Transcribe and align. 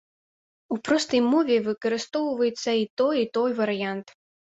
У 0.75 0.77
простай 0.87 1.19
мове 1.33 1.57
выкарыстоўваецца 1.67 2.71
і 2.85 2.87
той, 3.03 3.15
і 3.25 3.29
той 3.37 3.49
варыянт. 3.61 4.07